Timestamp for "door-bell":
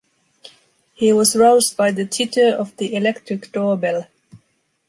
3.51-4.07